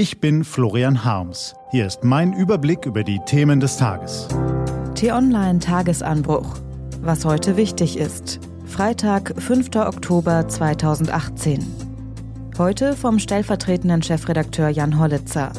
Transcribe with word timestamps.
Ich 0.00 0.18
bin 0.18 0.44
Florian 0.44 1.04
Harms. 1.04 1.54
Hier 1.72 1.86
ist 1.86 2.04
mein 2.04 2.32
Überblick 2.32 2.86
über 2.86 3.04
die 3.04 3.20
Themen 3.26 3.60
des 3.60 3.76
Tages. 3.76 4.28
T-Online 4.94 5.58
Tagesanbruch. 5.58 6.56
Was 7.02 7.26
heute 7.26 7.58
wichtig 7.58 7.98
ist. 7.98 8.40
Freitag, 8.64 9.34
5. 9.36 9.76
Oktober 9.76 10.48
2018. 10.48 11.66
Heute 12.56 12.96
vom 12.96 13.18
stellvertretenden 13.18 14.02
Chefredakteur 14.02 14.70
Jan 14.70 14.98
Hollitzer. 14.98 15.52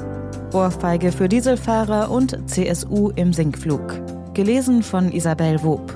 Ohrfeige 0.53 1.11
für 1.11 1.29
Dieselfahrer 1.29 2.09
und 2.09 2.49
CSU 2.49 3.11
im 3.11 3.33
Sinkflug. 3.33 4.01
Gelesen 4.33 4.81
von 4.81 5.11
Isabel 5.11 5.61
Wob. 5.61 5.93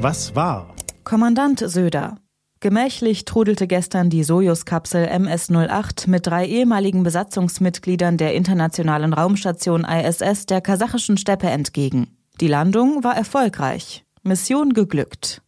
Was 0.00 0.34
war? 0.34 0.74
Kommandant 1.04 1.58
Söder. 1.58 2.16
Gemächlich 2.64 3.26
trudelte 3.26 3.66
gestern 3.66 4.08
die 4.08 4.24
Sojus-Kapsel 4.24 5.04
MS-08 5.04 6.08
mit 6.08 6.26
drei 6.26 6.46
ehemaligen 6.46 7.02
Besatzungsmitgliedern 7.02 8.16
der 8.16 8.32
internationalen 8.32 9.12
Raumstation 9.12 9.84
ISS 9.84 10.46
der 10.46 10.62
kasachischen 10.62 11.18
Steppe 11.18 11.48
entgegen. 11.48 12.16
Die 12.40 12.48
Landung 12.48 13.04
war 13.04 13.14
erfolgreich. 13.14 14.06
Mission 14.22 14.72
geglückt. 14.72 15.42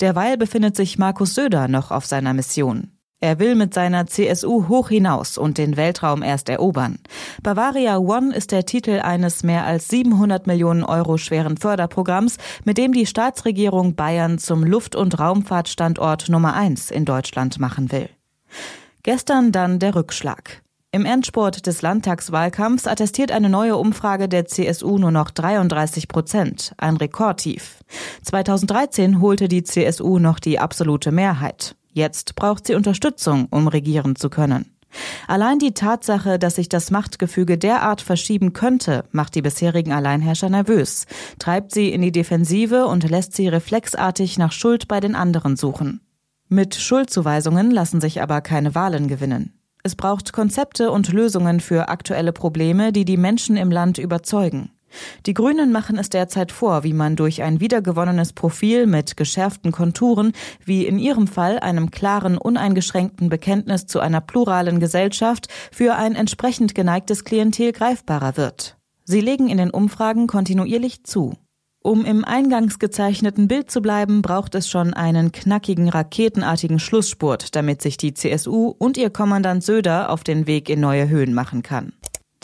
Derweil 0.00 0.36
befindet 0.36 0.76
sich 0.76 0.98
Markus 0.98 1.34
Söder 1.34 1.66
noch 1.66 1.90
auf 1.90 2.06
seiner 2.06 2.32
Mission. 2.32 2.92
Er 3.22 3.38
will 3.38 3.54
mit 3.54 3.72
seiner 3.72 4.08
CSU 4.08 4.66
hoch 4.66 4.88
hinaus 4.88 5.38
und 5.38 5.56
den 5.56 5.76
Weltraum 5.76 6.24
erst 6.24 6.48
erobern. 6.48 6.98
Bavaria 7.40 7.98
One 7.98 8.34
ist 8.34 8.50
der 8.50 8.66
Titel 8.66 8.98
eines 8.98 9.44
mehr 9.44 9.64
als 9.64 9.86
700 9.86 10.48
Millionen 10.48 10.82
Euro 10.82 11.18
schweren 11.18 11.56
Förderprogramms, 11.56 12.38
mit 12.64 12.78
dem 12.78 12.92
die 12.92 13.06
Staatsregierung 13.06 13.94
Bayern 13.94 14.38
zum 14.38 14.64
Luft- 14.64 14.96
und 14.96 15.20
Raumfahrtstandort 15.20 16.30
Nummer 16.30 16.54
eins 16.54 16.90
in 16.90 17.04
Deutschland 17.04 17.60
machen 17.60 17.92
will. 17.92 18.08
Gestern 19.04 19.52
dann 19.52 19.78
der 19.78 19.94
Rückschlag. 19.94 20.60
Im 20.90 21.04
Endsport 21.04 21.68
des 21.68 21.80
Landtagswahlkampfs 21.80 22.88
attestiert 22.88 23.30
eine 23.30 23.48
neue 23.48 23.76
Umfrage 23.76 24.28
der 24.28 24.46
CSU 24.46 24.98
nur 24.98 25.12
noch 25.12 25.30
33 25.30 26.08
Prozent, 26.08 26.74
ein 26.76 26.96
Rekordtief. 26.96 27.84
2013 28.22 29.20
holte 29.20 29.46
die 29.46 29.62
CSU 29.62 30.18
noch 30.18 30.40
die 30.40 30.58
absolute 30.58 31.12
Mehrheit. 31.12 31.76
Jetzt 31.92 32.34
braucht 32.34 32.66
sie 32.66 32.74
Unterstützung, 32.74 33.46
um 33.50 33.68
regieren 33.68 34.16
zu 34.16 34.30
können. 34.30 34.66
Allein 35.26 35.58
die 35.58 35.72
Tatsache, 35.72 36.38
dass 36.38 36.56
sich 36.56 36.68
das 36.68 36.90
Machtgefüge 36.90 37.56
derart 37.56 38.02
verschieben 38.02 38.52
könnte, 38.52 39.04
macht 39.10 39.34
die 39.34 39.42
bisherigen 39.42 39.92
Alleinherrscher 39.92 40.50
nervös, 40.50 41.06
treibt 41.38 41.72
sie 41.72 41.90
in 41.90 42.02
die 42.02 42.12
Defensive 42.12 42.86
und 42.86 43.08
lässt 43.08 43.34
sie 43.34 43.48
reflexartig 43.48 44.38
nach 44.38 44.52
Schuld 44.52 44.88
bei 44.88 45.00
den 45.00 45.14
anderen 45.14 45.56
suchen. 45.56 46.00
Mit 46.48 46.74
Schuldzuweisungen 46.74 47.70
lassen 47.70 48.00
sich 48.00 48.20
aber 48.20 48.42
keine 48.42 48.74
Wahlen 48.74 49.08
gewinnen. 49.08 49.54
Es 49.82 49.96
braucht 49.96 50.32
Konzepte 50.32 50.90
und 50.90 51.10
Lösungen 51.10 51.60
für 51.60 51.88
aktuelle 51.88 52.32
Probleme, 52.32 52.92
die 52.92 53.04
die 53.04 53.16
Menschen 53.16 53.56
im 53.56 53.70
Land 53.70 53.96
überzeugen. 53.98 54.70
Die 55.26 55.34
Grünen 55.34 55.72
machen 55.72 55.98
es 55.98 56.10
derzeit 56.10 56.52
vor, 56.52 56.84
wie 56.84 56.92
man 56.92 57.16
durch 57.16 57.42
ein 57.42 57.60
wiedergewonnenes 57.60 58.32
Profil 58.32 58.86
mit 58.86 59.16
geschärften 59.16 59.72
Konturen, 59.72 60.32
wie 60.64 60.86
in 60.86 60.98
ihrem 60.98 61.26
Fall 61.26 61.58
einem 61.58 61.90
klaren, 61.90 62.38
uneingeschränkten 62.38 63.28
Bekenntnis 63.28 63.86
zu 63.86 64.00
einer 64.00 64.20
pluralen 64.20 64.80
Gesellschaft, 64.80 65.48
für 65.70 65.94
ein 65.94 66.14
entsprechend 66.14 66.74
geneigtes 66.74 67.24
Klientel 67.24 67.72
greifbarer 67.72 68.36
wird. 68.36 68.76
Sie 69.04 69.20
legen 69.20 69.48
in 69.48 69.58
den 69.58 69.70
Umfragen 69.70 70.26
kontinuierlich 70.26 71.04
zu. 71.04 71.34
Um 71.84 72.04
im 72.04 72.24
eingangs 72.24 72.78
gezeichneten 72.78 73.48
Bild 73.48 73.68
zu 73.68 73.82
bleiben, 73.82 74.22
braucht 74.22 74.54
es 74.54 74.68
schon 74.68 74.94
einen 74.94 75.32
knackigen, 75.32 75.88
raketenartigen 75.88 76.78
Schlussspurt, 76.78 77.56
damit 77.56 77.82
sich 77.82 77.96
die 77.96 78.14
CSU 78.14 78.72
und 78.78 78.96
ihr 78.96 79.10
Kommandant 79.10 79.64
Söder 79.64 80.10
auf 80.10 80.22
den 80.22 80.46
Weg 80.46 80.70
in 80.70 80.78
neue 80.78 81.08
Höhen 81.08 81.34
machen 81.34 81.62
kann. 81.62 81.92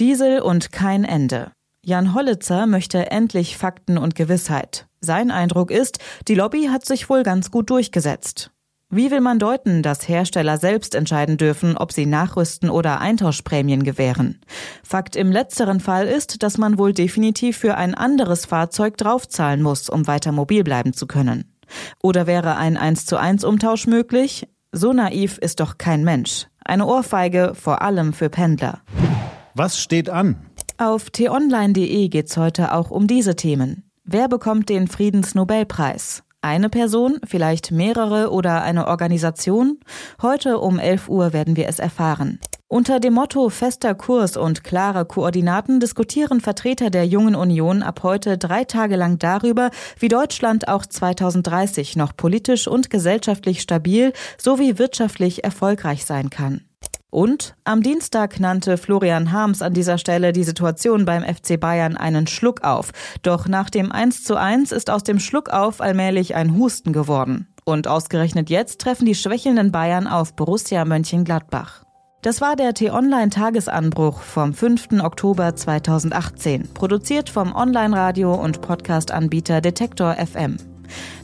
Diesel 0.00 0.40
und 0.40 0.72
kein 0.72 1.04
Ende. 1.04 1.52
Jan 1.84 2.14
Hollitzer 2.14 2.66
möchte 2.66 3.10
endlich 3.10 3.56
Fakten 3.56 3.98
und 3.98 4.14
Gewissheit. 4.14 4.86
Sein 5.00 5.30
Eindruck 5.30 5.70
ist, 5.70 5.98
die 6.26 6.34
Lobby 6.34 6.68
hat 6.70 6.84
sich 6.84 7.08
wohl 7.08 7.22
ganz 7.22 7.50
gut 7.50 7.70
durchgesetzt. 7.70 8.50
Wie 8.90 9.10
will 9.10 9.20
man 9.20 9.38
deuten, 9.38 9.82
dass 9.82 10.08
Hersteller 10.08 10.56
selbst 10.56 10.94
entscheiden 10.94 11.36
dürfen, 11.36 11.76
ob 11.76 11.92
sie 11.92 12.06
nachrüsten 12.06 12.70
oder 12.70 13.00
Eintauschprämien 13.00 13.84
gewähren? 13.84 14.40
Fakt 14.82 15.14
im 15.14 15.30
letzteren 15.30 15.78
Fall 15.78 16.06
ist, 16.06 16.42
dass 16.42 16.58
man 16.58 16.78
wohl 16.78 16.94
definitiv 16.94 17.58
für 17.58 17.76
ein 17.76 17.94
anderes 17.94 18.46
Fahrzeug 18.46 18.96
draufzahlen 18.96 19.62
muss, 19.62 19.88
um 19.88 20.06
weiter 20.06 20.32
mobil 20.32 20.64
bleiben 20.64 20.94
zu 20.94 21.06
können. 21.06 21.54
Oder 22.02 22.26
wäre 22.26 22.56
ein 22.56 22.76
1 22.76 23.06
zu 23.06 23.18
1 23.18 23.44
Umtausch 23.44 23.86
möglich? 23.86 24.48
So 24.72 24.92
naiv 24.92 25.38
ist 25.38 25.60
doch 25.60 25.78
kein 25.78 26.02
Mensch. 26.02 26.46
Eine 26.64 26.86
Ohrfeige 26.86 27.52
vor 27.54 27.82
allem 27.82 28.14
für 28.14 28.30
Pendler. 28.30 28.80
Was 29.54 29.78
steht 29.78 30.08
an? 30.08 30.46
Auf 30.80 31.10
t-online.de 31.10 32.08
geht's 32.08 32.36
heute 32.36 32.72
auch 32.72 32.92
um 32.92 33.08
diese 33.08 33.34
Themen. 33.34 33.90
Wer 34.04 34.28
bekommt 34.28 34.68
den 34.68 34.86
Friedensnobelpreis? 34.86 36.22
Eine 36.40 36.68
Person, 36.68 37.18
vielleicht 37.26 37.72
mehrere 37.72 38.30
oder 38.30 38.62
eine 38.62 38.86
Organisation? 38.86 39.80
Heute 40.22 40.58
um 40.60 40.78
11 40.78 41.08
Uhr 41.08 41.32
werden 41.32 41.56
wir 41.56 41.66
es 41.66 41.80
erfahren. 41.80 42.38
Unter 42.68 43.00
dem 43.00 43.14
Motto 43.14 43.48
fester 43.48 43.96
Kurs 43.96 44.36
und 44.36 44.62
klare 44.62 45.04
Koordinaten 45.04 45.80
diskutieren 45.80 46.40
Vertreter 46.40 46.90
der 46.90 47.08
Jungen 47.08 47.34
Union 47.34 47.82
ab 47.82 48.04
heute 48.04 48.38
drei 48.38 48.62
Tage 48.62 48.94
lang 48.94 49.18
darüber, 49.18 49.72
wie 49.98 50.08
Deutschland 50.08 50.68
auch 50.68 50.86
2030 50.86 51.96
noch 51.96 52.16
politisch 52.16 52.68
und 52.68 52.88
gesellschaftlich 52.88 53.62
stabil 53.62 54.12
sowie 54.40 54.78
wirtschaftlich 54.78 55.42
erfolgreich 55.42 56.04
sein 56.04 56.30
kann. 56.30 56.67
Und 57.10 57.56
am 57.64 57.82
Dienstag 57.82 58.38
nannte 58.38 58.76
Florian 58.76 59.32
Harms 59.32 59.62
an 59.62 59.72
dieser 59.72 59.96
Stelle 59.96 60.32
die 60.32 60.44
Situation 60.44 61.06
beim 61.06 61.22
FC 61.22 61.58
Bayern 61.58 61.96
einen 61.96 62.26
Schluck 62.26 62.64
auf. 62.64 62.90
Doch 63.22 63.48
nach 63.48 63.70
dem 63.70 63.90
1 63.90 64.24
zu 64.24 64.36
1 64.36 64.72
ist 64.72 64.90
aus 64.90 65.04
dem 65.04 65.18
Schluck 65.18 65.48
auf 65.48 65.80
allmählich 65.80 66.34
ein 66.34 66.58
Husten 66.58 66.92
geworden. 66.92 67.48
Und 67.64 67.88
ausgerechnet 67.88 68.50
jetzt 68.50 68.80
treffen 68.80 69.06
die 69.06 69.14
schwächelnden 69.14 69.72
Bayern 69.72 70.06
auf 70.06 70.34
Borussia 70.34 70.84
Mönchengladbach. 70.84 71.82
Das 72.22 72.40
war 72.40 72.56
der 72.56 72.74
T-Online-Tagesanbruch 72.74 74.20
vom 74.20 74.52
5. 74.52 75.00
Oktober 75.02 75.54
2018, 75.54 76.74
produziert 76.74 77.30
vom 77.30 77.54
Online-Radio- 77.54 78.34
und 78.34 78.60
Podcast-Anbieter 78.60 79.60
Detektor 79.60 80.14
FM. 80.14 80.56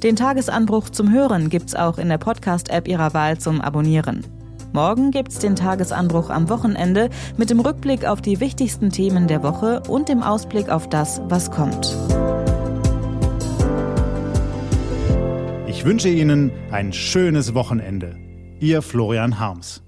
Den 0.02 0.16
Tagesanbruch 0.16 0.90
zum 0.90 1.10
Hören 1.10 1.50
gibt's 1.50 1.74
auch 1.74 1.98
in 1.98 2.08
der 2.08 2.18
Podcast-App 2.18 2.86
Ihrer 2.86 3.12
Wahl 3.12 3.38
zum 3.38 3.60
Abonnieren. 3.60 4.43
Morgen 4.74 5.12
gibt's 5.12 5.38
den 5.38 5.54
Tagesanbruch 5.54 6.30
am 6.30 6.48
Wochenende 6.48 7.08
mit 7.36 7.48
dem 7.48 7.60
Rückblick 7.60 8.04
auf 8.06 8.20
die 8.20 8.40
wichtigsten 8.40 8.90
Themen 8.90 9.28
der 9.28 9.44
Woche 9.44 9.84
und 9.86 10.08
dem 10.08 10.20
Ausblick 10.20 10.68
auf 10.68 10.88
das, 10.88 11.20
was 11.28 11.52
kommt. 11.52 11.96
Ich 15.68 15.84
wünsche 15.84 16.08
Ihnen 16.08 16.50
ein 16.72 16.92
schönes 16.92 17.54
Wochenende. 17.54 18.16
Ihr 18.58 18.82
Florian 18.82 19.38
Harms. 19.38 19.83